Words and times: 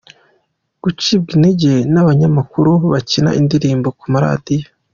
Gucibwa 0.83 1.29
intege 1.37 1.71
n’abanyamakuru 1.93 2.71
bakina 2.91 3.29
indirimbo 3.39 3.87
kumaradiyo. 3.99 4.69